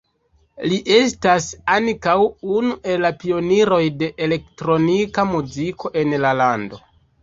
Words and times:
Li 0.69 0.79
estas 0.95 1.49
ankaŭ 1.75 2.17
unu 2.55 2.73
el 2.95 3.05
la 3.09 3.13
pioniroj 3.27 3.81
de 4.03 4.13
elektronika 4.31 5.31
muziko 5.37 5.97
en 6.05 6.23
la 6.27 6.39
lando. 6.45 6.87